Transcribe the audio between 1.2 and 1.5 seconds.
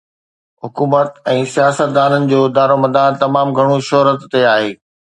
۽